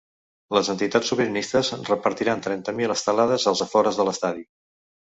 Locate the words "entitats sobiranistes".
0.73-1.69